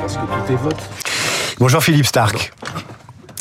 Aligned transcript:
Parce 0.00 0.16
que 0.16 0.20
tout 0.20 0.52
est 0.52 0.56
vote. 0.56 0.82
Bonjour 1.58 1.82
Philippe 1.82 2.06
Stark. 2.06 2.52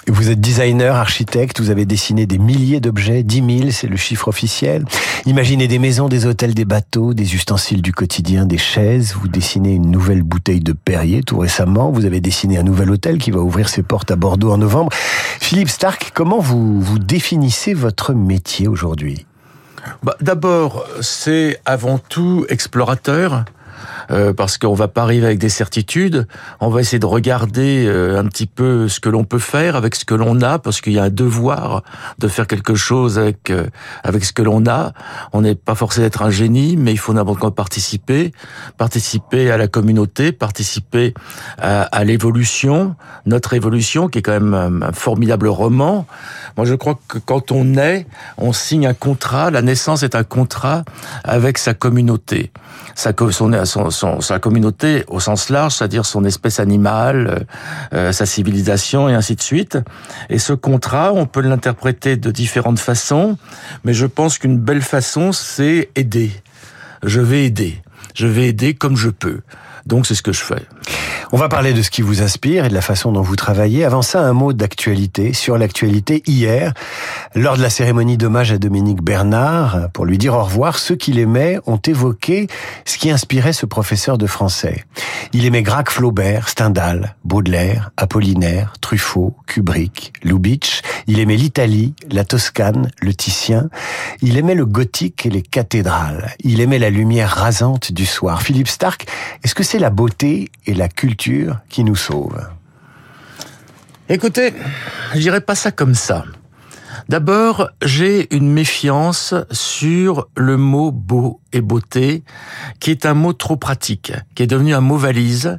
Vous 0.08 0.29
êtes 0.29 0.40
designer, 0.40 0.96
architecte, 0.96 1.60
vous 1.60 1.70
avez 1.70 1.86
dessiné 1.86 2.26
des 2.26 2.38
milliers 2.38 2.80
d'objets, 2.80 3.24
10 3.24 3.60
000, 3.60 3.71
c'est 3.71 3.88
le 3.88 3.97
chiffre 3.97 4.29
officiel. 4.29 4.85
Imaginez 5.25 5.67
des 5.67 5.79
maisons, 5.79 6.07
des 6.07 6.25
hôtels, 6.25 6.54
des 6.54 6.63
bateaux, 6.63 7.13
des 7.13 7.35
ustensiles 7.35 7.81
du 7.81 7.91
quotidien, 7.91 8.46
des 8.46 8.57
chaises. 8.57 9.13
Vous 9.13 9.28
dessinez 9.28 9.73
une 9.73 9.91
nouvelle 9.91 10.23
bouteille 10.23 10.62
de 10.62 10.71
Perrier 10.71 11.23
tout 11.23 11.40
récemment. 11.40 11.92
Vous 11.92 12.06
avez 12.06 12.22
dessiné 12.22 12.58
un 12.58 12.63
nouvel 12.63 12.89
hôtel 12.89 13.17
qui 13.17 13.31
va 13.31 13.39
ouvrir 13.39 13.67
ses 13.67 13.83
portes 13.83 14.12
à 14.12 14.15
Bordeaux 14.15 14.51
en 14.51 14.58
novembre. 14.58 14.92
Philippe 15.42 15.69
Stark, 15.69 16.12
comment 16.13 16.39
vous, 16.39 16.81
vous 16.81 16.99
définissez 16.99 17.73
votre 17.73 18.13
métier 18.13 18.70
aujourd'hui? 18.70 19.26
Bah, 20.03 20.16
D'abord, 20.21 20.85
c'est 21.02 21.59
avant 21.66 21.98
tout 21.98 22.45
explorateur. 22.49 23.44
Euh, 24.09 24.34
parce 24.34 24.58
qu'on 24.58 24.73
va 24.73 24.88
pas 24.88 25.02
arriver 25.02 25.26
avec 25.26 25.40
des 25.40 25.49
certitudes. 25.49 26.27
On 26.62 26.70
va 26.70 26.80
essayer 26.81 26.99
de 26.99 27.05
regarder 27.05 27.86
euh, 27.88 28.20
un 28.20 28.26
petit 28.26 28.48
peu 28.48 28.88
ce 28.88 28.99
que 28.99 29.09
l'on 29.09 29.26
peut 29.26 29.40
faire 29.40 29.76
avec 29.76 29.95
ce 29.95 30.05
que 30.05 30.16
l'on 30.16 30.41
a, 30.41 30.59
parce 30.59 30.80
qu'il 30.80 30.94
y 30.94 30.99
a 30.99 31.04
un 31.04 31.09
devoir 31.09 31.84
de 32.18 32.27
faire 32.30 32.48
quelque 32.48 32.76
chose 32.76 33.20
avec 33.20 33.49
euh, 33.49 33.66
avec 34.04 34.23
ce 34.23 34.32
que 34.32 34.41
l'on 34.41 34.66
a. 34.68 34.94
On 35.34 35.41
n'est 35.41 35.55
pas 35.55 35.76
forcé 35.76 36.02
d'être 36.02 36.22
un 36.22 36.30
génie, 36.30 36.77
mais 36.77 36.94
il 36.94 36.98
faut 36.98 37.13
n'importe 37.13 37.40
quoi 37.40 37.54
participer, 37.54 38.32
participer 38.77 39.52
à 39.52 39.58
la 39.58 39.68
communauté, 39.68 40.32
participer 40.32 41.13
à, 41.58 42.04
l'évolution, 42.04 42.96
notre 43.26 43.54
évolution, 43.54 44.08
qui 44.08 44.20
est 44.20 44.21
quand 44.21 44.40
même 44.40 44.54
un, 44.54 44.91
formidable 44.94 45.48
roman. 45.48 46.05
Moi, 46.55 46.66
je 46.66 46.76
crois 46.76 46.98
que 47.08 47.18
quand 47.18 47.52
on 47.52 47.66
naît, 47.66 48.08
on 48.38 48.54
signe 48.54 48.88
un 48.88 48.94
contrat. 48.94 49.52
La 49.52 49.62
naissance 49.62 50.04
est 50.04 50.16
un 50.16 50.24
contrat 50.24 50.84
avec 51.24 51.58
sa 51.58 51.74
communauté, 51.74 52.52
sa, 52.96 53.12
son, 53.32 53.66
son, 53.66 53.90
sa 54.20 54.40
communauté 54.40 55.04
au 55.08 55.20
sens 55.20 55.50
large, 55.50 55.74
c'est-à-dire 55.76 56.05
son 56.05 56.24
espèce 56.24 56.60
animale, 56.60 57.46
euh, 57.94 58.12
sa 58.12 58.26
civilisation 58.26 59.10
et 59.10 59.14
ainsi 59.14 59.36
de 59.36 59.41
suite. 59.41 59.77
Et 60.30 60.40
ce 60.40 60.54
contrat, 60.54 61.13
on 61.13 61.26
peut 61.26 61.41
l'interpréter 61.41 62.18
de 62.18 62.32
différentes 62.32 62.80
façons, 62.80 63.38
mais 63.84 63.94
je 63.94 64.05
pense 64.05 64.38
qu'une 64.38 64.58
belle 64.58 64.81
façon, 64.81 65.31
c'est 65.31 65.89
aider. 65.95 66.31
Je 67.03 67.21
vais 67.21 67.45
aider. 67.45 67.81
Je 68.16 68.27
vais 68.27 68.47
aider 68.47 68.73
comme 68.73 68.97
je 68.97 69.09
peux. 69.09 69.41
Donc 69.86 70.05
c'est 70.05 70.16
ce 70.16 70.21
que 70.21 70.33
je 70.33 70.43
fais. 70.43 70.66
On 71.31 71.37
va 71.37 71.49
parler 71.49 71.73
de 71.73 71.81
ce 71.81 71.89
qui 71.89 72.01
vous 72.01 72.21
inspire 72.21 72.65
et 72.65 72.69
de 72.69 72.73
la 72.73 72.81
façon 72.81 73.11
dont 73.11 73.21
vous 73.21 73.35
travaillez. 73.35 73.83
Avant 73.83 74.01
ça, 74.01 74.21
un 74.21 74.33
mot 74.33 74.53
d'actualité 74.53 75.33
sur 75.33 75.57
l'actualité 75.57 76.23
hier. 76.25 76.73
Lors 77.35 77.57
de 77.57 77.61
la 77.61 77.69
cérémonie 77.69 78.17
d'hommage 78.17 78.51
à 78.51 78.57
Dominique 78.57 79.01
Bernard, 79.01 79.89
pour 79.93 80.05
lui 80.05 80.17
dire 80.17 80.33
au 80.33 80.43
revoir, 80.43 80.77
ceux 80.77 80.95
qui 80.95 81.11
l'aimaient 81.11 81.59
ont 81.65 81.77
évoqué 81.77 82.47
ce 82.85 82.97
qui 82.97 83.11
inspirait 83.11 83.53
ce 83.53 83.65
professeur 83.65 84.17
de 84.17 84.27
français. 84.27 84.85
Il 85.33 85.45
aimait 85.45 85.63
Gracq 85.63 85.91
Flaubert, 85.91 86.47
Stendhal, 86.47 87.15
Baudelaire, 87.25 87.91
Apollinaire, 87.97 88.73
Truffaut, 88.79 89.35
Kubrick, 89.47 90.13
Lubitsch. 90.23 90.81
Il 91.07 91.19
aimait 91.19 91.35
l'Italie, 91.35 91.93
la 92.09 92.23
Toscane, 92.23 92.89
le 93.02 93.13
Titien. 93.13 93.69
Il 94.21 94.37
aimait 94.37 94.55
le 94.55 94.65
gothique 94.65 95.25
et 95.25 95.29
les 95.29 95.41
cathédrales. 95.41 96.31
Il 96.39 96.61
aimait 96.61 96.79
la 96.79 96.89
lumière 96.89 97.29
rasante 97.29 97.91
du 97.91 98.05
soir. 98.05 98.41
Philippe 98.41 98.69
Stark, 98.69 99.07
est-ce 99.43 99.55
que 99.55 99.63
c'est 99.63 99.79
la 99.79 99.89
beauté 99.89 100.52
et 100.65 100.73
la 100.73 100.87
culture 100.87 101.06
qui 101.16 101.83
nous 101.83 101.95
sauve 101.95 102.38
Écoutez, 104.09 104.53
je 105.14 105.19
dirais 105.19 105.41
pas 105.41 105.55
ça 105.55 105.72
comme 105.72 105.94
ça. 105.94 106.23
D'abord, 107.09 107.69
j'ai 107.81 108.33
une 108.36 108.52
méfiance 108.52 109.33
sur 109.52 110.27
le 110.36 110.58
mot 110.58 110.91
beau 110.91 111.41
et 111.53 111.61
beauté, 111.61 112.23
qui 112.80 112.91
est 112.91 113.05
un 113.05 113.14
mot 113.14 113.33
trop 113.33 113.55
pratique, 113.55 114.14
qui 114.36 114.44
est 114.44 114.47
devenu 114.47 114.73
un 114.73 114.81
mot 114.81 114.97
valise 114.97 115.58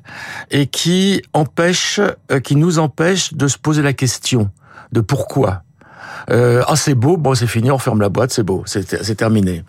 et 0.51 0.67
qui 0.67 1.23
empêche, 1.33 2.01
euh, 2.31 2.41
qui 2.41 2.57
nous 2.57 2.79
empêche 2.79 3.35
de 3.35 3.49
se 3.49 3.57
poser 3.59 3.83
la 3.83 3.93
question 3.93 4.51
de 4.93 5.01
pourquoi. 5.01 5.62
Euh, 6.31 6.62
ah 6.67 6.77
c'est 6.77 6.95
beau, 6.95 7.17
bon 7.17 7.34
c'est 7.34 7.47
fini, 7.47 7.70
on 7.70 7.78
ferme 7.78 8.00
la 8.00 8.09
boîte, 8.09 8.33
c'est 8.33 8.43
beau, 8.43 8.62
c'est 8.66 9.15
terminé. 9.15 9.65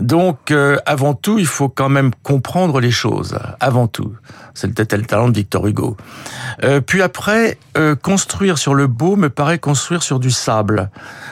Donc 0.00 0.50
euh, 0.50 0.76
avant 0.86 1.14
tout, 1.14 1.38
il 1.38 1.46
faut 1.46 1.68
quand 1.68 1.88
même 1.88 2.10
comprendre 2.22 2.80
les 2.80 2.90
choses, 2.90 3.38
avant 3.60 3.86
tout. 3.86 4.12
C'est 4.54 4.72
peut-être 4.72 4.94
le 4.96 5.04
talent 5.04 5.28
de 5.28 5.34
Victor 5.34 5.66
Hugo. 5.66 5.96
Euh, 6.62 6.80
puis 6.80 7.02
après, 7.02 7.58
euh, 7.76 7.96
construire 7.96 8.56
sur 8.56 8.74
le 8.74 8.86
beau 8.86 9.16
me 9.16 9.28
paraît 9.28 9.58
construire 9.58 10.02
sur 10.02 10.20
du 10.20 10.30
sable, 10.30 10.90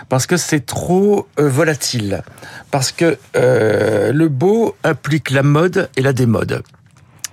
parce 0.09 0.26
que 0.26 0.37
c'est 0.37 0.66
trop 0.66 1.28
euh, 1.38 1.48
volatile, 1.48 2.22
parce 2.70 2.91
que 2.91 3.16
le 3.34 4.28
beau 4.28 4.75
implique 4.84 5.31
la 5.31 5.42
mode 5.42 5.88
et 5.97 6.03
la 6.03 6.12
démode. 6.12 6.62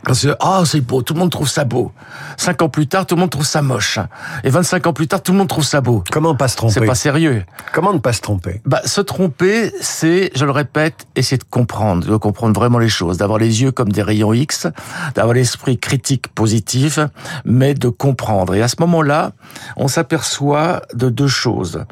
Parce 0.03 0.23
que, 0.23 0.35
ah, 0.39 0.63
c'est 0.65 0.81
beau, 0.81 1.01
tout 1.01 1.13
le 1.13 1.19
monde 1.19 1.29
trouve 1.29 1.49
ça 1.49 1.65
beau. 1.65 1.91
Cinq 2.37 2.61
ans 2.61 2.69
plus 2.69 2.87
tard, 2.87 3.05
tout 3.05 3.15
le 3.15 3.21
monde 3.21 3.29
trouve 3.29 3.45
ça 3.45 3.61
moche. 3.61 3.99
Et 4.43 4.49
25 4.49 4.87
ans 4.87 4.93
plus 4.93 5.07
tard, 5.07 5.21
tout 5.21 5.33
le 5.33 5.37
monde 5.37 5.49
trouve 5.49 5.65
ça 5.65 5.81
beau. 5.81 6.03
Comment 6.11 6.33
ne 6.33 6.37
pas 6.37 6.47
se 6.47 6.55
tromper 6.55 6.73
C'est 6.73 6.85
pas 6.85 6.95
sérieux. 6.95 7.43
Comment 7.73 7.93
ne 7.93 7.99
pas 7.99 8.13
se 8.13 8.21
tromper? 8.21 8.61
Bah, 8.65 8.81
se 8.85 9.01
tromper, 9.01 9.71
c'est, 9.81 10.31
je 10.35 10.45
le 10.45 10.51
répète, 10.51 11.05
essayer 11.15 11.37
de 11.37 11.43
comprendre, 11.43 12.07
de 12.07 12.15
comprendre 12.17 12.57
vraiment 12.59 12.79
les 12.79 12.89
choses, 12.89 13.17
d'avoir 13.17 13.39
les 13.39 13.61
yeux 13.61 13.71
comme 13.71 13.91
des 13.91 14.01
rayons 14.01 14.33
X, 14.33 14.67
d'avoir 15.15 15.33
l'esprit 15.33 15.77
critique 15.77 16.29
positif, 16.29 16.99
mais 17.43 17.73
de 17.73 17.89
comprendre. 17.89 18.55
Et 18.55 18.61
à 18.61 18.67
ce 18.67 18.75
moment-là, 18.79 19.31
on 19.75 19.87
s'aperçoit 19.87 20.81
de 20.93 21.09
deux 21.09 21.27
choses. 21.27 21.85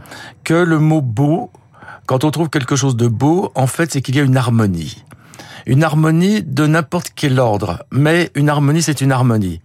Que 0.44 0.54
le 0.54 0.80
mot 0.80 1.02
beau, 1.02 1.52
quand 2.06 2.24
on 2.24 2.32
trouve 2.32 2.50
quelque 2.50 2.78
chose 2.78 2.96
de 2.96 3.08
beau, 3.08 3.52
en 3.54 3.68
fait, 3.68 3.92
c'est 3.92 4.02
qu'il 4.02 4.16
y 4.16 4.20
a 4.20 4.24
une 4.24 4.38
harmonie 4.38 5.04
une 5.66 5.84
harmonie 5.84 6.44
de 6.44 6.66
n'importe 6.68 7.12
quel 7.16 7.40
ordre, 7.40 7.84
mais 7.92 8.32
une 8.36 8.50
harmonie, 8.50 8.82
c'est 8.82 9.02
une 9.02 9.12
harmonie. 9.12 9.62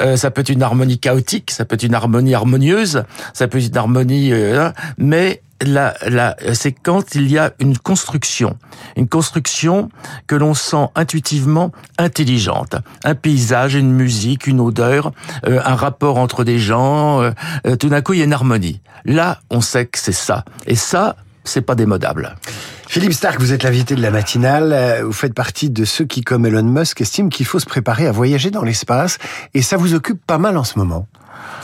Euh, 0.00 0.16
ça 0.16 0.30
peut 0.30 0.40
être 0.40 0.50
une 0.50 0.62
harmonie 0.62 0.98
chaotique, 0.98 1.50
ça 1.50 1.64
peut 1.64 1.74
être 1.74 1.82
une 1.82 1.94
harmonie 1.94 2.34
harmonieuse, 2.34 3.04
ça 3.32 3.48
peut 3.48 3.58
être 3.58 3.68
une 3.68 3.76
harmonie, 3.76 4.32
euh, 4.32 4.70
mais 4.98 5.42
la, 5.62 5.94
la, 6.06 6.36
c'est 6.52 6.72
quand 6.72 7.14
il 7.14 7.30
y 7.30 7.38
a 7.38 7.52
une 7.60 7.78
construction, 7.78 8.58
une 8.96 9.08
construction 9.08 9.88
que 10.26 10.34
l'on 10.34 10.52
sent 10.52 10.88
intuitivement 10.94 11.70
intelligente, 11.96 12.76
un 13.04 13.14
paysage, 13.14 13.74
une 13.74 13.92
musique, 13.92 14.46
une 14.46 14.60
odeur, 14.60 15.12
euh, 15.46 15.60
un 15.64 15.74
rapport 15.74 16.18
entre 16.18 16.44
des 16.44 16.58
gens. 16.58 17.22
tout 17.78 17.88
d'un 17.88 18.02
coup, 18.02 18.14
il 18.14 18.18
y 18.18 18.22
a 18.22 18.24
une 18.24 18.32
harmonie. 18.32 18.80
Là, 19.04 19.40
on 19.50 19.60
sait 19.60 19.86
que 19.86 19.98
c'est 19.98 20.12
ça, 20.12 20.44
et 20.66 20.74
ça, 20.74 21.16
c'est 21.44 21.62
pas 21.62 21.74
démodable. 21.74 22.36
Philippe 22.88 23.12
Stark, 23.12 23.40
vous 23.40 23.52
êtes 23.52 23.62
l'invité 23.62 23.94
de 23.94 24.02
la 24.02 24.10
matinale. 24.10 24.72
Euh, 24.72 25.04
vous 25.04 25.12
faites 25.12 25.34
partie 25.34 25.70
de 25.70 25.84
ceux 25.84 26.04
qui, 26.04 26.22
comme 26.22 26.46
Elon 26.46 26.62
Musk, 26.62 27.00
estiment 27.00 27.28
qu'il 27.28 27.46
faut 27.46 27.58
se 27.58 27.66
préparer 27.66 28.06
à 28.06 28.12
voyager 28.12 28.50
dans 28.50 28.62
l'espace. 28.62 29.18
Et 29.52 29.62
ça 29.62 29.76
vous 29.76 29.94
occupe 29.94 30.24
pas 30.26 30.38
mal 30.38 30.56
en 30.56 30.64
ce 30.64 30.78
moment. 30.78 31.06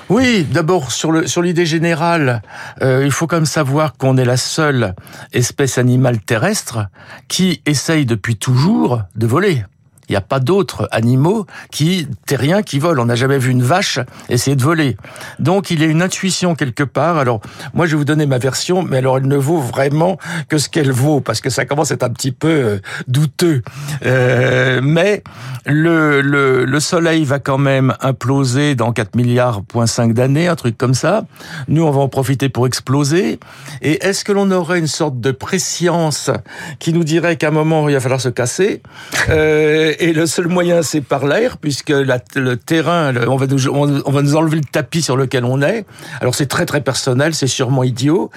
Oui, 0.08 0.44
d'abord 0.50 0.90
sur 0.90 1.12
le 1.12 1.28
sur 1.28 1.40
l'idée 1.40 1.66
générale, 1.66 2.42
euh, 2.82 3.02
il 3.04 3.12
faut 3.12 3.28
quand 3.28 3.36
même 3.36 3.46
savoir 3.46 3.96
qu'on 3.96 4.16
est 4.16 4.24
la 4.24 4.36
seule 4.36 4.94
espèce 5.32 5.78
animale 5.78 6.18
terrestre 6.18 6.88
qui 7.28 7.62
essaye 7.64 8.06
depuis 8.06 8.36
toujours 8.36 9.02
de 9.14 9.26
voler. 9.26 9.64
Il 10.10 10.14
n'y 10.14 10.16
a 10.16 10.22
pas 10.22 10.40
d'autres 10.40 10.88
animaux 10.90 11.46
qui 11.70 12.08
terriens 12.26 12.62
qui 12.62 12.80
volent. 12.80 13.04
On 13.04 13.06
n'a 13.06 13.14
jamais 13.14 13.38
vu 13.38 13.52
une 13.52 13.62
vache 13.62 14.00
essayer 14.28 14.56
de 14.56 14.62
voler. 14.62 14.96
Donc 15.38 15.70
il 15.70 15.80
y 15.80 15.84
a 15.84 15.86
une 15.86 16.02
intuition 16.02 16.56
quelque 16.56 16.82
part. 16.82 17.16
Alors 17.16 17.40
moi 17.74 17.86
je 17.86 17.92
vais 17.92 17.98
vous 17.98 18.04
donner 18.04 18.26
ma 18.26 18.38
version, 18.38 18.82
mais 18.82 18.96
alors 18.96 19.18
elle 19.18 19.28
ne 19.28 19.36
vaut 19.36 19.60
vraiment 19.60 20.18
que 20.48 20.58
ce 20.58 20.68
qu'elle 20.68 20.90
vaut 20.90 21.20
parce 21.20 21.40
que 21.40 21.48
ça 21.48 21.64
commence 21.64 21.92
à 21.92 21.94
être 21.94 22.02
un 22.02 22.10
petit 22.10 22.32
peu 22.32 22.48
euh, 22.48 22.78
douteux. 23.06 23.62
Euh, 24.04 24.80
mais 24.82 25.22
le, 25.64 26.22
le, 26.22 26.64
le 26.64 26.80
Soleil 26.80 27.22
va 27.22 27.38
quand 27.38 27.58
même 27.58 27.94
imploser 28.00 28.74
dans 28.74 28.92
4 28.92 29.14
milliards 29.14 29.62
point 29.62 29.86
5 29.86 30.12
d'années, 30.12 30.48
un 30.48 30.56
truc 30.56 30.76
comme 30.76 30.94
ça. 30.94 31.22
Nous 31.68 31.84
on 31.84 31.90
va 31.92 32.00
en 32.00 32.08
profiter 32.08 32.48
pour 32.48 32.66
exploser. 32.66 33.38
Et 33.80 34.04
est-ce 34.04 34.24
que 34.24 34.32
l'on 34.32 34.50
aurait 34.50 34.80
une 34.80 34.88
sorte 34.88 35.20
de 35.20 35.30
préscience 35.30 36.32
qui 36.80 36.92
nous 36.92 37.04
dirait 37.04 37.36
qu'à 37.36 37.46
un 37.46 37.52
moment 37.52 37.88
il 37.88 37.94
va 37.94 38.00
falloir 38.00 38.20
se 38.20 38.28
casser? 38.28 38.82
Euh, 39.28 39.94
et 40.00 40.12
le 40.12 40.26
seul 40.26 40.48
moyen, 40.48 40.82
c'est 40.82 41.00
par 41.00 41.26
l'air, 41.26 41.58
puisque 41.58 41.90
le 41.90 42.54
terrain, 42.54 43.14
on, 43.28 43.36
va 43.36 43.46
nous, 43.46 43.68
on, 43.68 44.10
va 44.10 44.22
nous 44.22 44.36
enlever 44.36 44.56
le 44.56 44.64
tapis 44.64 45.02
sur 45.02 45.16
lequel 45.16 45.44
on 45.44 45.62
est. 45.62 45.84
Alors 46.20 46.34
c'est 46.34 46.46
très 46.46 46.66
très 46.66 46.80
personnel, 46.80 47.34
c'est 47.34 47.46
sûrement 47.46 47.84
idiot, 47.84 48.30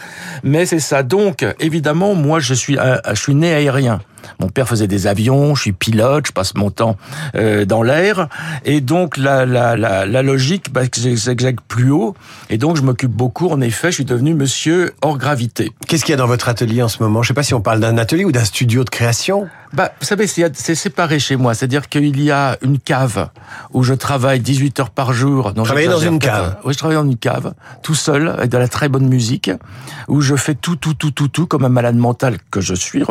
mais 0.43 0.65
c'est 0.65 0.79
ça. 0.79 1.03
Donc, 1.03 1.45
évidemment, 1.59 2.15
moi, 2.15 2.39
je 2.39 2.53
suis, 2.53 2.77
je 2.77 3.19
suis 3.19 3.35
né 3.35 3.53
aérien. 3.53 3.99
Mon 4.39 4.49
père 4.49 4.67
faisait 4.67 4.87
des 4.87 5.07
avions, 5.07 5.55
je 5.55 5.61
suis 5.61 5.71
pilote, 5.71 6.27
je 6.27 6.31
passe 6.31 6.55
mon 6.55 6.71
temps 6.71 6.97
euh, 7.35 7.65
dans 7.65 7.83
l'air, 7.83 8.27
et 8.65 8.81
donc 8.81 9.17
la, 9.17 9.45
la, 9.45 9.75
la, 9.75 10.05
la 10.05 10.21
logique, 10.21 10.71
bah, 10.71 10.81
j'exagère 10.93 11.53
plus 11.67 11.91
haut, 11.91 12.15
et 12.49 12.57
donc 12.57 12.77
je 12.77 12.81
m'occupe 12.81 13.11
beaucoup. 13.11 13.47
En 13.49 13.61
effet, 13.61 13.89
je 13.89 13.95
suis 13.95 14.05
devenu 14.05 14.33
monsieur 14.33 14.93
hors 15.01 15.17
gravité. 15.17 15.71
Qu'est-ce 15.87 16.05
qu'il 16.05 16.13
y 16.13 16.15
a 16.15 16.17
dans 16.17 16.27
votre 16.27 16.49
atelier 16.49 16.81
en 16.81 16.87
ce 16.87 17.01
moment? 17.01 17.21
Je 17.21 17.29
sais 17.29 17.33
pas 17.33 17.43
si 17.43 17.53
on 17.53 17.61
parle 17.61 17.79
d'un 17.79 17.97
atelier 17.97 18.25
ou 18.25 18.31
d'un 18.31 18.45
studio 18.45 18.83
de 18.83 18.89
création. 18.89 19.47
Bah, 19.73 19.91
vous 19.99 20.05
savez, 20.05 20.27
c'est 20.27 20.75
séparé 20.75 21.17
chez 21.17 21.35
moi. 21.35 21.55
C'est-à-dire 21.55 21.89
qu'il 21.89 22.19
y 22.21 22.29
a 22.29 22.57
une 22.61 22.77
cave 22.77 23.29
où 23.71 23.81
je 23.81 23.95
travaille 23.95 24.39
18 24.39 24.79
heures 24.79 24.89
par 24.91 25.13
jour. 25.13 25.51
Vous 25.55 25.63
travaillez 25.63 25.87
dans 25.87 25.97
une 25.97 26.19
cave 26.19 26.57
Oui, 26.63 26.73
je 26.73 26.77
travaille 26.77 26.97
dans 26.97 27.05
une 27.05 27.17
cave, 27.17 27.53
tout 27.81 27.95
seul, 27.95 28.29
avec 28.29 28.51
de 28.51 28.57
la 28.57 28.67
très 28.67 28.87
bonne 28.87 29.07
musique, 29.07 29.49
où 30.07 30.21
je 30.21 30.35
fais 30.35 30.53
tout, 30.53 30.75
tout, 30.75 30.93
tout, 30.93 31.09
tout, 31.09 31.27
tout, 31.27 31.47
comme 31.47 31.65
un 31.65 31.69
malade 31.69 31.95
mental 31.95 32.37
que 32.51 32.61
je 32.61 32.75
suis, 32.75 33.03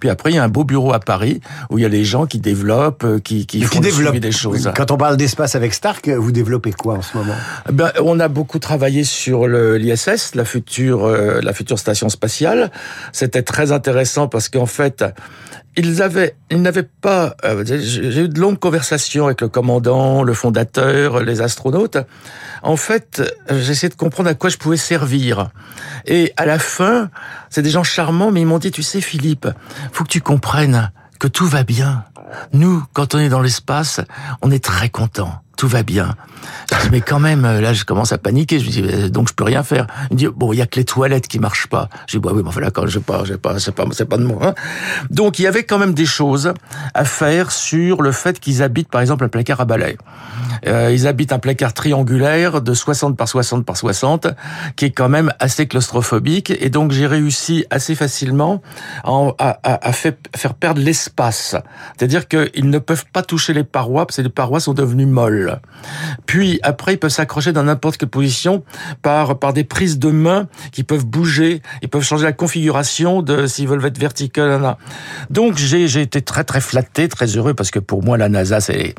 puis 0.00 0.09
après, 0.10 0.30
il 0.30 0.36
y 0.36 0.38
a 0.38 0.44
un 0.44 0.48
beau 0.48 0.64
bureau 0.64 0.92
à 0.92 1.00
Paris 1.00 1.40
où 1.70 1.78
il 1.78 1.82
y 1.82 1.84
a 1.84 1.88
les 1.88 2.04
gens 2.04 2.26
qui 2.26 2.38
développent, 2.38 3.04
euh, 3.04 3.18
qui, 3.18 3.46
qui 3.46 3.62
font 3.62 3.80
des 3.80 4.32
choses. 4.32 4.70
Quand 4.76 4.90
on 4.90 4.96
parle 4.96 5.16
d'espace 5.16 5.54
avec 5.54 5.74
Stark, 5.74 6.08
vous 6.08 6.32
développez 6.32 6.72
quoi 6.72 6.94
en 6.94 7.02
ce 7.02 7.16
moment? 7.16 7.34
Ben, 7.72 7.92
On 8.02 8.20
a 8.20 8.28
beaucoup 8.28 8.58
travaillé 8.58 9.04
sur 9.04 9.46
l'ISS, 9.46 10.34
la 10.34 10.44
future, 10.44 11.04
euh, 11.04 11.40
la 11.42 11.52
future 11.52 11.78
station 11.78 12.08
spatiale. 12.08 12.70
C'était 13.12 13.42
très 13.42 13.72
intéressant 13.72 14.28
parce 14.28 14.48
qu'en 14.48 14.66
fait, 14.66 15.04
ils 15.76 16.02
avaient, 16.02 16.34
ils 16.50 16.60
n'avaient 16.60 16.88
pas. 17.00 17.36
Euh, 17.44 17.64
j'ai 17.64 18.24
eu 18.24 18.28
de 18.28 18.40
longues 18.40 18.58
conversations 18.58 19.26
avec 19.26 19.40
le 19.40 19.48
commandant, 19.48 20.22
le 20.22 20.34
fondateur, 20.34 21.22
les 21.22 21.40
astronautes. 21.42 21.98
En 22.62 22.76
fait, 22.76 23.22
j'essayais 23.48 23.88
de 23.88 23.94
comprendre 23.94 24.28
à 24.28 24.34
quoi 24.34 24.50
je 24.50 24.56
pouvais 24.56 24.76
servir. 24.76 25.50
Et 26.06 26.32
à 26.36 26.44
la 26.44 26.58
fin, 26.58 27.10
c'est 27.48 27.62
des 27.62 27.70
gens 27.70 27.84
charmants, 27.84 28.30
mais 28.30 28.40
ils 28.40 28.46
m'ont 28.46 28.58
dit, 28.58 28.70
tu 28.70 28.82
sais, 28.82 29.00
Philippe, 29.00 29.48
faut 30.00 30.04
que 30.04 30.12
tu 30.12 30.22
comprennes 30.22 30.92
que 31.18 31.28
tout 31.28 31.46
va 31.46 31.62
bien. 31.62 32.04
Nous, 32.54 32.82
quand 32.94 33.14
on 33.14 33.18
est 33.18 33.28
dans 33.28 33.42
l'espace, 33.42 34.00
on 34.40 34.50
est 34.50 34.64
très 34.64 34.88
content 34.88 35.42
tout 35.60 35.68
va 35.68 35.82
bien. 35.82 36.16
Mais 36.90 37.02
quand 37.02 37.20
même, 37.20 37.42
là, 37.42 37.74
je 37.74 37.84
commence 37.84 38.12
à 38.12 38.18
paniquer. 38.18 38.60
Je 38.60 38.64
me 38.64 38.70
dis, 38.70 39.10
donc 39.10 39.28
je 39.28 39.34
peux 39.34 39.44
rien 39.44 39.62
faire. 39.62 39.86
Il 40.10 40.14
me 40.14 40.18
dit, 40.18 40.26
bon, 40.34 40.54
il 40.54 40.56
y 40.56 40.62
a 40.62 40.66
que 40.66 40.76
les 40.76 40.86
toilettes 40.86 41.28
qui 41.28 41.38
marchent 41.38 41.66
pas. 41.66 41.90
Je 42.06 42.16
dis, 42.16 42.22
bah 42.22 42.30
oui, 42.32 42.40
mais 42.42 42.48
enfin 42.48 42.62
quand 42.72 42.86
je 42.86 42.98
pas, 42.98 43.24
j'ai 43.24 43.36
pas, 43.36 43.58
c'est 43.58 43.74
pas, 43.74 43.84
c'est 43.92 44.06
pas 44.06 44.16
de 44.16 44.24
moi. 44.24 44.38
Hein. 44.40 44.54
Donc 45.10 45.38
il 45.38 45.42
y 45.42 45.46
avait 45.46 45.64
quand 45.64 45.76
même 45.78 45.92
des 45.92 46.06
choses 46.06 46.54
à 46.94 47.04
faire 47.04 47.50
sur 47.50 48.00
le 48.00 48.10
fait 48.10 48.40
qu'ils 48.40 48.62
habitent, 48.62 48.88
par 48.88 49.02
exemple, 49.02 49.22
un 49.22 49.28
placard 49.28 49.60
à 49.60 49.66
balai. 49.66 49.98
Euh, 50.66 50.90
ils 50.92 51.06
habitent 51.06 51.32
un 51.32 51.38
placard 51.38 51.74
triangulaire 51.74 52.62
de 52.62 52.72
60 52.72 53.18
par 53.18 53.28
60 53.28 53.66
par 53.66 53.76
60, 53.76 54.28
qui 54.76 54.86
est 54.86 54.90
quand 54.90 55.10
même 55.10 55.30
assez 55.40 55.66
claustrophobique. 55.66 56.54
Et 56.58 56.70
donc 56.70 56.92
j'ai 56.92 57.06
réussi 57.06 57.66
assez 57.68 57.94
facilement 57.94 58.62
à 59.04 59.92
faire 59.92 60.54
perdre 60.54 60.80
l'espace. 60.80 61.54
C'est-à-dire 61.98 62.28
qu'ils 62.28 62.70
ne 62.70 62.78
peuvent 62.78 63.06
pas 63.12 63.22
toucher 63.22 63.52
les 63.52 63.64
parois, 63.64 64.06
parce 64.06 64.16
que 64.16 64.22
les 64.22 64.30
parois 64.30 64.60
sont 64.60 64.74
devenues 64.74 65.06
molles. 65.06 65.49
Puis 66.26 66.60
après, 66.62 66.94
ils 66.94 66.98
peuvent 66.98 67.10
s'accrocher 67.10 67.52
dans 67.52 67.64
n'importe 67.64 67.96
quelle 67.96 68.08
position 68.08 68.64
par 69.02 69.52
des 69.52 69.64
prises 69.64 69.98
de 69.98 70.10
main 70.10 70.48
qui 70.72 70.84
peuvent 70.84 71.06
bouger. 71.06 71.62
Ils 71.82 71.88
peuvent 71.88 72.02
changer 72.02 72.24
la 72.24 72.32
configuration 72.32 73.22
de 73.22 73.46
s'ils 73.46 73.68
veulent 73.68 73.84
être 73.84 73.98
vertical. 73.98 74.76
Donc 75.30 75.56
j'ai 75.56 75.84
été 76.00 76.22
très 76.22 76.44
très 76.44 76.60
flatté, 76.60 77.08
très 77.08 77.26
heureux 77.36 77.54
parce 77.54 77.70
que 77.70 77.78
pour 77.78 78.02
moi 78.02 78.16
la 78.16 78.28
NASA 78.28 78.60
c'est 78.60 78.94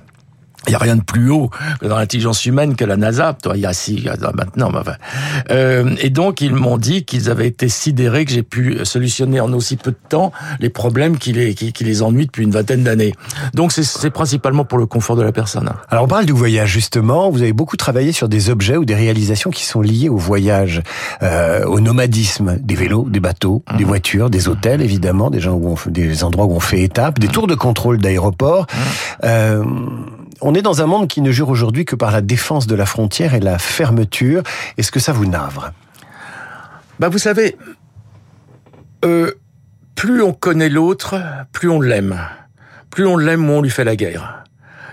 il 0.67 0.69
n'y 0.69 0.75
a 0.75 0.79
rien 0.79 0.95
de 0.95 1.01
plus 1.01 1.29
haut 1.29 1.49
que 1.79 1.87
dans 1.87 1.97
l'intelligence 1.97 2.45
humaine 2.45 2.75
que 2.75 2.85
la 2.85 2.97
NASA. 2.97 3.35
Toi, 3.41 3.53
il 3.57 3.61
y 3.61 3.65
a 3.65 3.73
si 3.73 4.07
maintenant. 4.35 4.71
Enfin. 4.73 4.93
Euh, 5.49 5.95
et 5.99 6.09
donc 6.09 6.41
ils 6.41 6.53
m'ont 6.53 6.77
dit 6.77 7.03
qu'ils 7.03 7.29
avaient 7.29 7.47
été 7.47 7.67
sidérés 7.67 8.25
que 8.25 8.31
j'ai 8.31 8.43
pu 8.43 8.77
solutionner 8.83 9.39
en 9.39 9.51
aussi 9.53 9.75
peu 9.75 9.91
de 9.91 9.97
temps 10.09 10.31
les 10.59 10.69
problèmes 10.69 11.17
qui 11.17 11.33
les 11.33 11.55
qui, 11.55 11.73
qui 11.73 11.83
les 11.83 12.03
ennuient 12.03 12.27
depuis 12.27 12.43
une 12.43 12.51
vingtaine 12.51 12.83
d'années. 12.83 13.13
Donc 13.53 13.71
c'est 13.71 14.09
principalement 14.11 14.63
pour 14.63 14.77
le 14.77 14.85
confort 14.85 15.15
de 15.15 15.23
la 15.23 15.31
personne. 15.31 15.69
Alors 15.89 16.03
on 16.03 16.07
parle 16.07 16.25
du 16.25 16.33
voyage 16.33 16.69
justement. 16.69 17.29
Vous 17.31 17.41
avez 17.41 17.53
beaucoup 17.53 17.77
travaillé 17.77 18.11
sur 18.11 18.29
des 18.29 18.49
objets 18.49 18.77
ou 18.77 18.85
des 18.85 18.95
réalisations 18.95 19.49
qui 19.49 19.65
sont 19.65 19.81
liées 19.81 20.09
au 20.09 20.17
voyage, 20.17 20.83
euh, 21.23 21.65
au 21.65 21.79
nomadisme, 21.79 22.57
des 22.61 22.75
vélos, 22.75 23.07
des 23.09 23.19
bateaux, 23.19 23.63
des 23.77 23.83
mhm. 23.83 23.89
voitures, 23.89 24.29
des 24.29 24.47
hôtels 24.47 24.81
évidemment, 24.81 25.31
des 25.31 25.39
gens 25.39 25.53
où 25.53 25.69
on 25.69 25.89
des 25.89 26.23
endroits 26.23 26.45
où 26.45 26.53
on 26.53 26.59
fait 26.59 26.81
étape, 26.81 27.17
des 27.17 27.27
tours 27.27 27.47
de 27.47 27.55
contrôle 27.55 27.97
d'aéroport. 27.97 28.67
Mhm. 28.71 28.79
Euh, 29.23 29.63
on 30.41 30.53
est 30.53 30.61
dans 30.61 30.81
un 30.81 30.85
monde 30.85 31.07
qui 31.07 31.21
ne 31.21 31.31
jure 31.31 31.49
aujourd'hui 31.49 31.85
que 31.85 31.95
par 31.95 32.11
la 32.11 32.21
défense 32.21 32.67
de 32.67 32.75
la 32.75 32.85
frontière 32.85 33.33
et 33.33 33.39
la 33.39 33.59
fermeture. 33.59 34.43
Est-ce 34.77 34.91
que 34.91 34.99
ça 34.99 35.13
vous 35.13 35.25
navre? 35.25 35.71
Bah, 36.99 37.09
vous 37.09 37.17
savez, 37.17 37.57
euh, 39.05 39.31
plus 39.95 40.21
on 40.21 40.33
connaît 40.33 40.69
l'autre, 40.69 41.15
plus 41.51 41.69
on 41.69 41.79
l'aime. 41.79 42.19
Plus 42.89 43.05
on 43.05 43.17
l'aime, 43.17 43.41
moins 43.41 43.57
on 43.57 43.61
lui 43.61 43.69
fait 43.69 43.83
la 43.83 43.95
guerre 43.95 44.40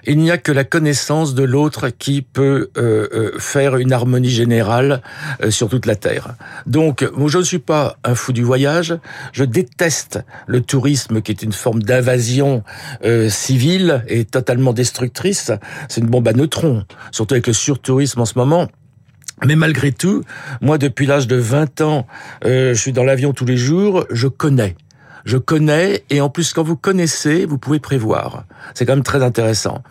il 0.04 0.18
n'y 0.18 0.30
a 0.30 0.38
que 0.38 0.52
la 0.52 0.64
connaissance 0.64 1.34
de 1.34 1.42
l'autre 1.42 1.88
qui 1.88 2.22
peut 2.22 2.70
euh, 2.76 3.08
euh, 3.12 3.38
faire 3.38 3.76
une 3.76 3.92
harmonie 3.92 4.30
générale 4.30 5.02
euh, 5.42 5.50
sur 5.50 5.68
toute 5.68 5.86
la 5.86 5.96
Terre. 5.96 6.34
Donc, 6.66 7.08
moi, 7.16 7.28
je 7.28 7.38
ne 7.38 7.42
suis 7.42 7.58
pas 7.58 7.96
un 8.04 8.14
fou 8.14 8.32
du 8.32 8.42
voyage. 8.42 8.96
Je 9.32 9.44
déteste 9.44 10.20
le 10.46 10.60
tourisme 10.60 11.20
qui 11.20 11.32
est 11.32 11.42
une 11.42 11.52
forme 11.52 11.82
d'invasion 11.82 12.62
civile 13.28 14.04
et 14.08 14.24
totalement 14.24 14.72
destructrice. 14.72 15.52
C'est 15.88 16.00
une 16.00 16.08
bombe 16.08 16.28
à 16.28 16.32
neutrons, 16.32 16.84
surtout 17.10 17.34
avec 17.34 17.46
le 17.46 17.52
surtourisme 17.52 18.20
en 18.20 18.26
ce 18.26 18.38
moment. 18.38 18.68
Mais 19.44 19.56
malgré 19.56 19.92
tout, 19.92 20.22
moi, 20.60 20.78
depuis 20.78 21.06
l'âge 21.06 21.26
de 21.26 21.36
20 21.36 21.80
ans, 21.80 22.06
je 22.44 22.74
suis 22.74 22.92
dans 22.92 23.04
l'avion 23.04 23.32
tous 23.32 23.44
les 23.44 23.56
jours, 23.56 24.04
je 24.10 24.26
connais 24.26 24.76
je 25.28 25.36
connais 25.36 26.04
et 26.08 26.22
en 26.22 26.30
plus 26.30 26.54
quand 26.54 26.62
vous 26.62 26.74
connaissez, 26.74 27.44
vous 27.44 27.58
pouvez 27.58 27.80
prévoir. 27.80 28.44
C'est 28.72 28.86
quand 28.86 28.94
même 28.94 29.02
très 29.02 29.22
intéressant. 29.22 29.82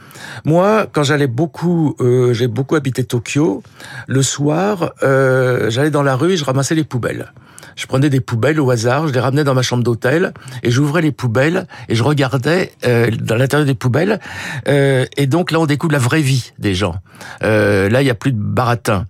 Moi, 0.46 0.88
quand 0.92 1.04
j'allais 1.04 1.28
beaucoup, 1.28 1.96
euh, 2.00 2.34
j'ai 2.34 2.48
beaucoup 2.48 2.76
habité 2.76 3.04
Tokyo. 3.04 3.62
Le 4.08 4.24
soir, 4.24 4.94
euh, 5.04 5.70
j'allais 5.70 5.92
dans 5.92 6.02
la 6.02 6.16
rue 6.16 6.32
et 6.32 6.38
je 6.38 6.44
ramassais 6.44 6.74
les 6.74 6.84
poubelles. 6.84 7.32
Je 7.76 7.86
prenais 7.86 8.10
des 8.10 8.20
poubelles 8.20 8.60
au 8.60 8.72
hasard, 8.72 9.08
je 9.08 9.14
les 9.14 9.20
ramenais 9.20 9.44
dans 9.44 9.54
ma 9.54 9.62
chambre 9.62 9.84
d'hôtel 9.84 10.34
et 10.64 10.72
j'ouvrais 10.72 11.04
les 11.04 11.12
poubelles 11.12 11.68
et 11.88 11.94
je 11.94 12.02
regardais 12.02 12.72
euh, 12.88 13.12
dans 13.12 13.36
l'intérieur 13.36 13.68
des 13.68 13.76
poubelles. 13.76 14.20
Euh, 14.68 15.06
et 15.18 15.28
donc 15.28 15.52
là, 15.52 15.60
on 15.60 15.68
découvre 15.68 15.94
la 15.94 16.00
vraie 16.00 16.22
vie 16.22 16.52
des 16.58 16.74
gens. 16.74 16.96
Euh, 17.44 17.90
là, 17.90 18.02
il 18.02 18.08
y 18.08 18.10
a 18.10 18.16
plus 18.16 18.32
de 18.32 18.40
baratin. 18.40 19.06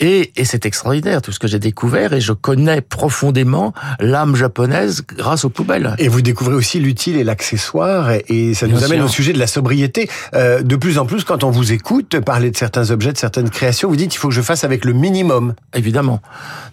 Et, 0.00 0.32
et 0.36 0.44
c'est 0.44 0.66
extraordinaire 0.66 1.22
tout 1.22 1.32
ce 1.32 1.38
que 1.38 1.46
j'ai 1.46 1.58
découvert 1.58 2.12
et 2.12 2.20
je 2.20 2.32
connais 2.32 2.80
profondément 2.80 3.72
l'âme 4.00 4.34
japonaise 4.36 5.02
grâce 5.06 5.44
aux 5.44 5.50
poubelles. 5.50 5.94
Et 5.98 6.08
vous 6.08 6.22
découvrez 6.22 6.54
aussi 6.54 6.80
l'utile 6.80 7.16
et 7.16 7.24
l'accessoire 7.24 8.10
et 8.28 8.54
ça 8.54 8.66
nous 8.66 8.82
amène 8.84 9.02
au 9.02 9.08
sujet 9.08 9.32
de 9.32 9.38
la 9.38 9.46
sobriété. 9.46 10.08
Euh, 10.34 10.62
de 10.62 10.76
plus 10.76 10.98
en 10.98 11.06
plus, 11.06 11.24
quand 11.24 11.44
on 11.44 11.50
vous 11.50 11.72
écoute 11.72 12.20
parler 12.20 12.50
de 12.50 12.56
certains 12.56 12.90
objets, 12.90 13.12
de 13.12 13.18
certaines 13.18 13.50
créations, 13.50 13.88
vous 13.88 13.96
dites 13.96 14.14
il 14.14 14.18
faut 14.18 14.28
que 14.28 14.34
je 14.34 14.42
fasse 14.42 14.64
avec 14.64 14.84
le 14.84 14.92
minimum. 14.92 15.54
Évidemment. 15.74 16.20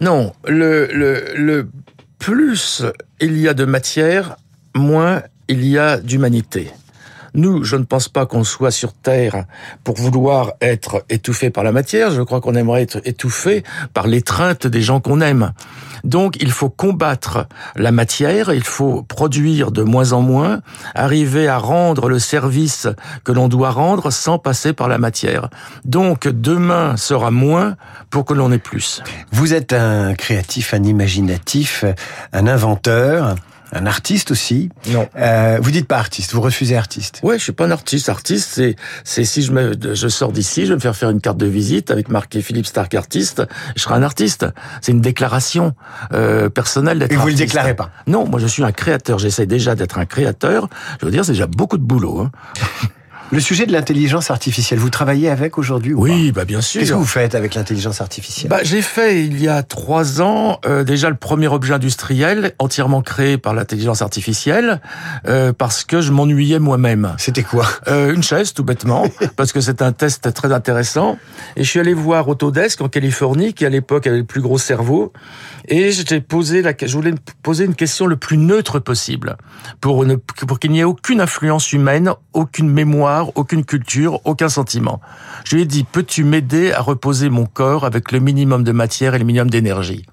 Non, 0.02 0.34
le, 0.48 0.88
le, 0.94 1.24
le 1.36 1.70
plus 2.18 2.84
il 3.22 3.38
y 3.38 3.48
a 3.48 3.54
de 3.54 3.66
matière, 3.66 4.36
moins 4.76 5.22
il 5.48 5.66
y 5.66 5.78
a 5.78 5.98
d'humanité. 5.98 6.72
Nous, 7.34 7.64
je 7.64 7.76
ne 7.76 7.84
pense 7.84 8.10
pas 8.10 8.26
qu'on 8.26 8.44
soit 8.44 8.72
sur 8.72 8.94
Terre 8.94 9.46
pour 9.84 9.96
vouloir 9.96 10.54
être 10.62 11.04
étouffé 11.10 11.50
par 11.50 11.64
la 11.64 11.72
matière. 11.72 12.12
Je 12.12 12.22
crois 12.22 12.42
qu'on 12.42 12.56
aimerait 12.56 12.84
être 12.84 13.02
étouffé 13.06 13.64
par 13.94 14.08
l'étreinte 14.08 14.68
des 14.68 14.82
gens 14.82 15.00
qu'on 15.00 15.22
aime. 15.22 15.54
Donc, 16.04 16.38
il 16.42 16.52
faut 16.52 16.70
combattre 16.70 17.48
la 17.76 17.92
matière, 17.92 18.54
il 18.54 18.64
faut 18.64 19.04
produire 19.04 19.72
de 19.72 19.84
moins 19.84 20.14
en 20.14 20.22
moins, 20.22 20.62
arriver 20.96 21.48
à 21.48 21.58
rendre 21.58 22.08
le 22.10 22.20
service 22.20 22.88
que 23.24 23.32
l'on 23.32 23.48
doit 23.48 23.72
rendre 23.72 24.12
sans 24.12 24.40
passer 24.40 24.74
par 24.74 24.88
la 24.88 24.98
matière. 24.98 25.50
Donc, 25.86 26.28
demain 26.28 26.96
sera 26.98 27.32
moins 27.32 27.76
pour 28.10 28.26
que 28.26 28.34
l'on 28.34 28.52
ait 28.52 28.60
plus. 28.60 29.02
Vous 29.32 29.54
êtes 29.54 29.74
un 29.74 30.14
créatif, 30.14 30.74
un 30.74 30.84
imaginatif, 30.84 31.86
un 32.34 32.48
inventeur. 32.48 33.36
Un 33.72 33.86
artiste 33.86 34.32
aussi 34.32 34.70
Non. 34.88 35.08
Euh, 35.16 35.60
vous 35.62 35.72
dites 35.72 35.88
pas 35.88 35.98
artiste, 35.98 36.34
vous 36.34 36.42
refusez 36.42 36.76
artiste. 36.76 37.20
Ouais, 37.24 37.38
je 37.38 37.44
suis 37.44 37.52
pas 37.52 37.66
un 37.66 37.72
artiste. 37.72 38.10
Artiste, 38.10 38.50
c'est 38.54 38.76
c'est 39.04 39.24
si 39.24 39.42
je 39.42 39.52
me 39.52 39.74
je 39.94 40.08
sors 40.08 40.32
d'ici, 40.32 40.64
je 40.64 40.70
vais 40.70 40.76
me 40.76 40.80
faire 40.80 40.96
faire 40.96 41.10
une 41.10 41.22
carte 41.22 41.38
de 41.38 41.46
visite 41.46 41.92
avec 41.92 42.10
marqué 42.10 42.42
Philippe 42.42 42.66
Stark 42.66 42.94
artiste, 42.96 43.44
je 43.76 43.82
serai 43.82 43.96
un 43.96 44.04
artiste. 44.04 44.46
C'est 44.82 44.92
une 44.92 45.02
déclaration 45.02 45.76
euh, 46.14 46.50
personnelle 46.50 47.00
d'être. 47.00 47.12
Et 47.12 47.16
vous 47.16 47.28
le 47.28 47.34
déclarez 47.34 47.76
pas 47.76 47.92
Non, 48.08 48.28
moi 48.28 48.40
je 48.40 48.48
suis 48.48 48.64
un 48.64 48.72
créateur. 48.72 49.20
J'essaie 49.20 49.46
déjà 49.46 49.76
d'être 49.76 49.98
un 49.98 50.06
créateur. 50.06 50.68
Je 51.00 51.06
veux 51.06 51.12
dire, 51.12 51.24
c'est 51.24 51.34
déjà 51.34 51.48
beaucoup 51.48 51.78
de 51.78 51.84
boulot. 51.84 52.20
Hein. 52.20 52.32
Le 53.32 53.40
sujet 53.40 53.68
de 53.68 53.72
l'intelligence 53.72 54.32
artificielle, 54.32 54.80
vous 54.80 54.90
travaillez 54.90 55.30
avec 55.30 55.60
aujourd'hui 55.60 55.94
Oui, 55.94 56.32
bah 56.32 56.46
bien 56.46 56.62
sûr. 56.62 56.80
Qu'est-ce 56.80 56.94
que 56.94 56.98
vous 56.98 57.06
faites 57.06 57.36
avec 57.36 57.54
l'intelligence 57.54 58.02
artificielle 58.02 58.50
bah, 58.50 58.62
J'ai 58.64 58.82
fait 58.82 59.24
il 59.24 59.40
y 59.40 59.48
a 59.48 59.62
trois 59.62 60.20
ans 60.20 60.60
euh, 60.66 60.84
déjà 60.84 61.12
le 61.12 61.16
premier 61.16 61.48
objet 61.48 61.76
industriel 61.76 62.54
entièrement 62.58 63.04
créé 63.04 63.38
par 63.38 63.54
l'intelligence 63.54 64.02
artificielle 64.02 64.82
euh, 65.28 65.54
parce 65.54 65.84
que 65.84 66.02
je 66.02 66.12
m'ennuyais 66.12 66.58
moi-même. 66.58 67.14
C'était 67.20 67.44
quoi 67.44 67.68
euh, 67.88 68.16
Une 68.16 68.24
chaise, 68.24 68.54
tout 68.54 68.64
bêtement, 68.64 69.06
parce 69.36 69.52
que 69.52 69.62
c'est 69.62 69.84
un 69.84 69.92
test 69.92 70.34
très 70.34 70.52
intéressant. 70.52 71.20
Et 71.56 71.64
je 71.64 71.70
suis 71.70 71.80
allé 71.80 71.94
voir 71.94 72.28
Autodesk 72.30 72.82
en 72.82 72.90
Californie, 72.90 73.54
qui 73.54 73.64
à 73.64 73.70
l'époque 73.70 74.08
avait 74.08 74.18
le 74.18 74.24
plus 74.24 74.42
gros 74.42 74.58
cerveau, 74.58 75.14
et 75.68 75.92
j'ai 75.92 76.20
posé 76.20 76.64
la, 76.64 76.74
je 76.82 76.96
voulais 76.96 77.14
poser 77.44 77.66
une 77.66 77.76
question 77.76 78.08
le 78.08 78.16
plus 78.16 78.38
neutre 78.38 78.80
possible 78.80 79.38
pour, 79.82 80.04
ne, 80.04 80.16
pour 80.16 80.58
qu'il 80.58 80.72
n'y 80.72 80.80
ait 80.80 80.84
aucune 80.84 81.22
influence 81.22 81.72
humaine, 81.74 82.12
aucune 82.34 82.72
mémoire 82.72 83.19
aucune 83.36 83.64
culture, 83.64 84.20
aucun 84.26 84.50
sentiment. 84.50 85.02
Je 85.44 85.56
lui 85.56 85.64
ai 85.64 85.66
dit, 85.66 85.84
peux-tu 85.84 86.24
m'aider 86.24 86.72
à 86.72 86.82
reposer 86.82 87.30
mon 87.30 87.46
corps 87.46 87.86
avec 87.86 88.12
le 88.12 88.20
minimum 88.20 88.64
de 88.64 88.72
matière 88.72 89.16
et 89.16 89.20
le 89.20 89.26
minimum 89.26 89.50
d'énergie 89.50 90.06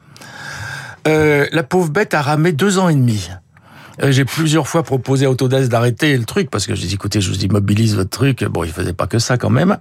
euh, 1.07 1.47
La 1.53 1.63
pauvre 1.63 1.91
bête 1.91 2.15
a 2.15 2.23
ramé 2.23 2.53
deux 2.53 2.79
ans 2.79 2.89
et 2.89 2.95
demi. 2.95 3.31
Euh, 4.03 4.13
j'ai 4.13 4.25
plusieurs 4.25 4.69
fois 4.69 4.83
proposé 4.83 5.27
à 5.27 5.31
Autodesk 5.31 5.71
d'arrêter 5.71 6.17
le 6.17 6.25
truc 6.25 6.51
parce 6.51 6.67
que 6.67 6.75
je 6.75 6.83
dis 6.83 6.95
écoutez, 6.95 7.21
je 7.21 7.31
vous 7.31 7.45
immobilise 7.45 7.97
votre 7.97 8.11
truc. 8.11 8.45
Bon, 8.45 8.65
il 8.65 8.71
faisait 8.71 8.93
pas 8.93 9.07
que 9.07 9.19
ça 9.19 9.39
quand 9.39 9.51
même. 9.51 9.79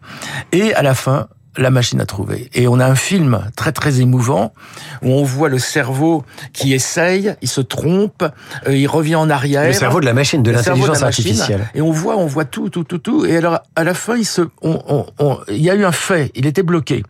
Et 0.52 0.74
à 0.74 0.82
la 0.82 0.94
fin, 0.94 1.28
la 1.58 1.70
machine 1.70 2.02
à 2.02 2.06
trouver. 2.06 2.50
Et 2.54 2.68
on 2.68 2.80
a 2.80 2.86
un 2.86 2.96
film 2.96 3.40
très 3.56 3.72
très 3.72 4.02
émouvant 4.02 4.54
où 5.02 5.10
on 5.12 5.24
voit 5.24 5.50
le 5.50 5.60
cerveau 5.60 6.24
qui 6.54 6.74
essaye, 6.74 7.36
il 7.42 7.48
se 7.48 7.62
trompe, 7.62 8.24
euh, 8.68 8.76
il 8.76 8.88
revient 8.88 9.16
en 9.16 9.30
arrière. 9.30 9.66
Le 9.66 9.74
cerveau 9.74 10.00
de 10.00 10.06
la 10.06 10.14
machine, 10.14 10.44
de 10.44 10.52
l'intelligence 10.52 11.04
artificielle. 11.04 11.70
Et 11.74 11.82
on 11.82 11.92
voit, 11.92 12.18
on 12.18 12.26
voit 12.26 12.46
tout, 12.46 12.70
tout, 12.70 12.84
tout, 12.84 12.98
tout. 12.98 13.26
Et 13.26 13.38
alors 13.38 13.60
à 13.76 13.84
la 13.84 13.94
fin, 13.94 14.16
il 14.18 14.26
se, 14.26 14.42
on, 14.62 15.06
on, 15.20 15.38
il 15.50 15.62
y 15.62 15.70
a 15.70 15.76
eu 15.76 15.86
un 15.86 15.92
fait, 15.92 16.32
il 16.36 16.46
était 16.46 16.64
bloqué. 16.64 17.04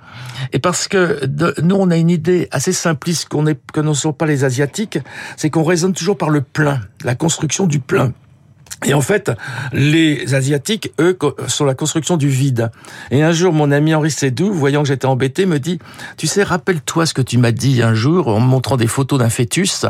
Et 0.54 0.60
parce 0.60 0.88
que 0.88 1.22
nous, 1.62 1.76
on 1.76 1.90
a 1.92 1.98
une 1.98 2.10
idée 2.10 2.48
assez 2.52 2.74
simpliste 2.74 3.30
qu'on 3.30 3.48
est, 3.48 3.60
que 3.74 3.82
ne 3.82 3.94
sont 3.94 4.14
pas 4.14 4.26
les 4.26 4.44
asiatiques, 4.44 5.00
c'est 5.38 5.50
qu'on 5.50 5.64
raisonne 5.64 5.94
toujours 5.94 6.18
par 6.18 6.30
le 6.30 6.42
plein, 6.42 6.82
la 7.04 7.16
construction 7.16 7.68
du 7.68 7.80
plein. 7.80 8.14
Et 8.84 8.94
en 8.94 9.02
fait, 9.02 9.32
les 9.72 10.36
Asiatiques, 10.36 10.92
eux, 11.00 11.18
sont 11.48 11.66
la 11.66 11.74
construction 11.74 12.18
du 12.18 12.28
vide. 12.28 12.72
Et 13.10 13.24
un 13.24 13.32
jour, 13.32 13.54
mon 13.54 13.72
ami 13.72 13.96
Henri 13.96 14.12
Sédou, 14.12 14.54
voyant 14.54 14.82
que 14.84 14.88
j'étais 14.90 15.06
embêté, 15.06 15.46
me 15.46 15.60
dit, 15.60 15.80
tu 16.18 16.28
sais, 16.28 16.44
rappelle-toi 16.44 17.06
ce 17.06 17.14
que 17.14 17.22
tu 17.22 17.38
m'as 17.38 17.52
dit 17.52 17.82
un 17.82 17.94
jour 17.94 18.28
en 18.28 18.40
montrant 18.40 18.78
des 18.78 18.88
photos 18.88 19.18
d'un 19.18 19.30
fœtus. 19.30 19.86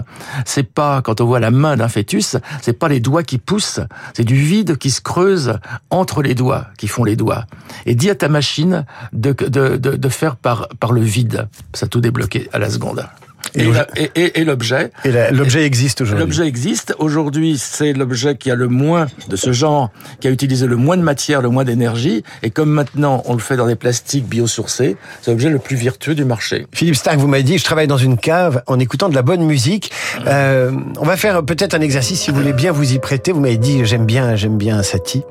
C'est 0.46 0.72
pas, 0.72 1.02
quand 1.02 1.20
on 1.20 1.26
voit 1.26 1.40
la 1.40 1.52
main 1.52 1.76
d'un 1.76 1.90
fœtus, 1.90 2.38
c'est 2.62 2.78
pas 2.78 2.88
les 2.88 3.00
doigts 3.00 3.24
qui 3.24 3.38
poussent, 3.38 3.82
c'est 4.14 4.24
du 4.24 4.36
vide 4.36 4.78
qui 4.78 4.92
se 4.92 5.02
creuse 5.02 5.58
entre 5.90 6.22
les 6.22 6.36
doigts, 6.36 6.68
qui 6.78 6.88
font 6.88 7.04
les 7.04 7.16
doigts. 7.16 7.46
Et 7.86 7.96
dis 7.96 8.10
à 8.10 8.16
ta 8.16 8.30
machine 8.30 8.86
de, 9.14 9.32
de, 9.34 9.78
de, 9.78 9.96
de 9.96 10.10
faire 10.10 10.36
par, 10.36 10.70
par 10.80 10.92
le 10.92 11.02
vide. 11.02 11.48
Ça 11.74 11.88
a 11.88 11.90
tout 11.90 12.02
débloqué 12.02 12.50
à 12.54 12.60
la 12.60 12.70
seconde. 12.70 13.06
Et, 13.56 14.44
l'objet. 14.44 14.92
Et 15.04 15.12
l'objet 15.32 15.66
existe 15.66 16.02
aujourd'hui. 16.02 16.26
L'objet 16.26 16.48
existe. 16.48 16.96
Aujourd'hui, 17.00 17.58
c'est 17.58 17.94
l'objet 17.94 18.36
qui 18.36 18.52
a 18.52 18.56
le 18.56 18.68
moins 18.68 19.08
de 19.30 19.36
ce 19.36 19.52
genre, 19.52 19.92
qui 20.20 20.28
a 20.28 20.32
utilisé 20.32 20.68
le 20.68 20.76
moins 20.76 20.98
de 20.98 21.02
matière, 21.02 21.42
le 21.42 21.50
moins 21.50 21.64
d'énergie. 21.64 22.24
Et 22.44 22.50
comme 22.50 22.70
maintenant, 22.70 23.24
on 23.26 23.34
le 23.34 23.40
fait 23.40 23.56
dans 23.56 23.68
des 23.68 23.76
plastiques 23.76 24.28
biosourcés, 24.28 24.98
c'est 25.22 25.32
l'objet 25.32 25.50
le 25.50 25.60
plus 25.60 25.76
vertueux 25.76 26.16
du 26.16 26.26
marché. 26.26 26.68
Philippe 26.74 26.96
Stark, 26.96 27.18
vous 27.18 27.28
m'avez 27.28 27.44
dit, 27.44 27.58
je 27.58 27.64
travaille 27.64 27.88
dans 27.88 27.98
une 27.98 28.18
cave 28.18 28.64
en 28.68 28.80
écoutant 28.80 29.10
de 29.10 29.16
la 29.16 29.22
bonne 29.22 29.44
musique. 29.44 29.92
Euh, 30.28 30.72
on 31.00 31.06
va 31.06 31.18
faire 31.18 31.44
peut-être 31.44 31.74
un 31.74 31.82
exercice, 31.82 32.22
si 32.22 32.32
vous 32.32 32.38
voulez 32.38 32.54
bien 32.54 32.72
vous 32.72 32.94
y 32.94 33.00
prêter. 33.00 33.32
Vous 33.32 33.42
m'avez 33.42 33.58
dit, 33.58 33.86
j'aime 33.86 34.06
bien, 34.06 34.36
j'aime 34.36 34.58
bien 34.58 34.84
Satie. 34.84 35.24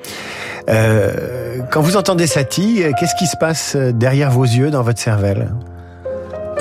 Euh, 0.68 1.58
quand 1.70 1.82
vous 1.82 1.96
entendez 1.96 2.26
Satie, 2.26 2.82
qu'est-ce 2.98 3.14
qui 3.16 3.26
se 3.26 3.36
passe 3.36 3.76
derrière 3.76 4.30
vos 4.30 4.44
yeux, 4.44 4.70
dans 4.70 4.82
votre 4.82 5.00
cervelle? 5.00 5.52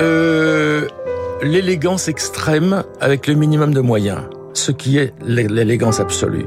Euh 0.00 0.88
l'élégance 1.42 2.08
extrême 2.08 2.84
avec 3.00 3.26
le 3.26 3.34
minimum 3.34 3.74
de 3.74 3.80
moyens, 3.80 4.22
ce 4.52 4.72
qui 4.72 4.98
est 4.98 5.14
l'élégance 5.22 6.00
absolue. 6.00 6.46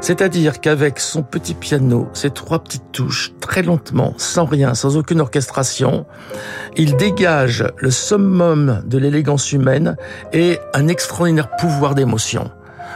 C'est-à-dire 0.00 0.60
qu'avec 0.60 1.00
son 1.00 1.22
petit 1.22 1.54
piano, 1.54 2.08
ses 2.12 2.30
trois 2.30 2.58
petites 2.58 2.92
touches, 2.92 3.32
très 3.40 3.62
lentement, 3.62 4.14
sans 4.16 4.44
rien, 4.44 4.74
sans 4.74 4.96
aucune 4.96 5.20
orchestration, 5.20 6.06
il 6.76 6.96
dégage 6.96 7.64
le 7.78 7.90
summum 7.90 8.82
de 8.86 8.98
l'élégance 8.98 9.52
humaine 9.52 9.96
et 10.32 10.58
un 10.74 10.88
extraordinaire 10.88 11.50
pouvoir 11.56 11.94
d'émotion. 11.94 12.50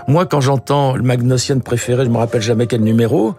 Moi, 0.09 0.25
quand 0.25 0.41
j'entends 0.41 0.97
le 0.97 1.03
Magnosian 1.03 1.59
préféré, 1.61 2.07
je 2.07 2.09
me 2.09 2.17
rappelle 2.17 2.41
jamais 2.41 2.67
quel 2.67 2.81
numéro, 2.81 3.35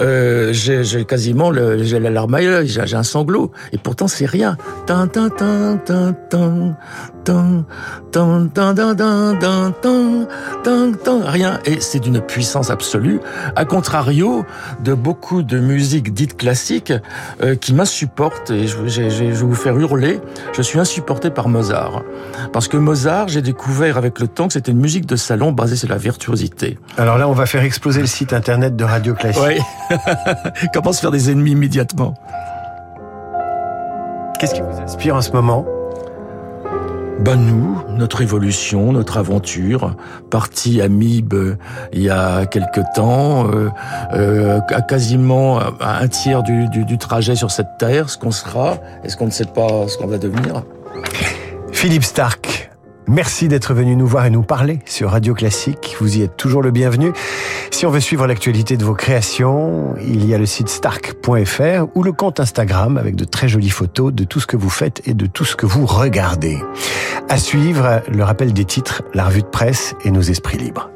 euh, 0.00 0.52
j'ai 0.52 1.04
quasiment 1.04 1.50
le, 1.50 1.82
j'ai 1.82 1.98
la 1.98 2.22
à 2.22 2.26
l'œil, 2.40 2.68
j'ai 2.68 2.94
un 2.94 3.02
sanglot. 3.02 3.50
Et 3.72 3.78
pourtant, 3.78 4.06
c'est 4.06 4.26
rien. 4.26 4.56
Tin, 4.86 5.08
tin, 5.08 5.30
tin, 5.30 5.80
tin, 5.84 6.14
tin, 6.38 6.76
tin, 7.24 7.64
tin, 8.12 8.48
tin, 8.52 8.74
tin, 8.76 9.74
tin, 10.62 10.92
tin, 10.92 11.20
rien. 11.24 11.58
Et 11.64 11.80
c'est 11.80 11.98
d'une 11.98 12.20
puissance 12.20 12.70
absolue. 12.70 13.18
A 13.56 13.64
contrario 13.64 14.44
de 14.84 14.94
beaucoup 14.94 15.42
de 15.42 15.58
musiques 15.58 16.14
dites 16.14 16.36
classiques 16.36 16.92
euh, 17.42 17.56
qui 17.56 17.74
m'insupportent, 17.74 18.50
et 18.50 18.68
je 18.68 18.78
vais 18.78 19.32
vous 19.32 19.56
faire 19.56 19.76
hurler, 19.76 20.20
je 20.52 20.62
suis 20.62 20.78
insupporté 20.78 21.30
par 21.30 21.48
Mozart. 21.48 22.04
Parce 22.52 22.68
que 22.68 22.76
Mozart, 22.76 23.26
j'ai 23.26 23.42
découvert 23.42 23.96
avec 23.96 24.20
le 24.20 24.28
temps 24.28 24.46
que 24.46 24.52
c'était 24.52 24.70
une 24.70 24.80
musique 24.80 25.06
de 25.06 25.16
salon 25.16 25.50
basée 25.50 25.74
sur 25.74 25.88
la 25.88 25.98
virtuosité. 26.12 26.78
Alors 26.98 27.16
là, 27.16 27.26
on 27.26 27.32
va 27.32 27.46
faire 27.46 27.62
exploser 27.62 28.00
le 28.02 28.06
site 28.06 28.34
internet 28.34 28.76
de 28.76 28.84
Radio 28.84 29.14
Classique. 29.14 29.42
Oui. 29.46 29.96
Comment 30.74 30.92
se 30.92 31.00
faire 31.00 31.10
des 31.10 31.30
ennemis 31.30 31.52
immédiatement 31.52 32.14
Qu'est-ce 34.38 34.54
qui 34.54 34.60
vous 34.60 34.80
inspire 34.80 35.16
en 35.16 35.22
ce 35.22 35.30
moment 35.32 35.64
ben 37.20 37.36
nous, 37.36 37.80
notre 37.88 38.20
évolution, 38.20 38.92
notre 38.92 39.16
aventure, 39.16 39.94
parti 40.28 40.80
à 40.82 40.88
Mib 40.88 41.34
euh, 41.34 41.56
il 41.92 42.02
y 42.02 42.10
a 42.10 42.46
quelque 42.46 42.80
temps, 42.96 43.46
euh, 43.48 43.68
euh, 44.12 44.58
à 44.70 44.82
quasiment 44.82 45.60
un 45.80 46.08
tiers 46.08 46.42
du, 46.42 46.68
du, 46.68 46.84
du 46.84 46.98
trajet 46.98 47.36
sur 47.36 47.52
cette 47.52 47.78
terre, 47.78 48.10
ce 48.10 48.18
qu'on 48.18 48.32
sera, 48.32 48.78
est-ce 49.04 49.16
qu'on 49.16 49.26
ne 49.26 49.30
sait 49.30 49.44
pas 49.44 49.86
ce 49.86 49.98
qu'on 49.98 50.08
va 50.08 50.18
devenir? 50.18 50.64
Philippe 51.70 52.02
Stark, 52.02 52.71
Merci 53.08 53.48
d'être 53.48 53.74
venu 53.74 53.96
nous 53.96 54.06
voir 54.06 54.26
et 54.26 54.30
nous 54.30 54.42
parler 54.42 54.78
sur 54.86 55.10
Radio 55.10 55.34
Classique. 55.34 55.96
Vous 56.00 56.18
y 56.18 56.22
êtes 56.22 56.36
toujours 56.36 56.62
le 56.62 56.70
bienvenu. 56.70 57.12
Si 57.70 57.84
on 57.84 57.90
veut 57.90 58.00
suivre 58.00 58.26
l'actualité 58.26 58.76
de 58.76 58.84
vos 58.84 58.94
créations, 58.94 59.94
il 60.00 60.24
y 60.26 60.34
a 60.34 60.38
le 60.38 60.46
site 60.46 60.68
stark.fr 60.68 61.86
ou 61.94 62.02
le 62.02 62.12
compte 62.12 62.38
Instagram 62.38 62.96
avec 62.96 63.16
de 63.16 63.24
très 63.24 63.48
jolies 63.48 63.70
photos 63.70 64.12
de 64.12 64.24
tout 64.24 64.38
ce 64.38 64.46
que 64.46 64.56
vous 64.56 64.70
faites 64.70 65.02
et 65.06 65.14
de 65.14 65.26
tout 65.26 65.44
ce 65.44 65.56
que 65.56 65.66
vous 65.66 65.84
regardez. 65.84 66.58
À 67.28 67.38
suivre, 67.38 68.02
le 68.08 68.22
rappel 68.22 68.52
des 68.52 68.64
titres, 68.64 69.02
la 69.14 69.24
revue 69.24 69.42
de 69.42 69.48
presse 69.48 69.94
et 70.04 70.10
nos 70.10 70.22
esprits 70.22 70.58
libres. 70.58 70.91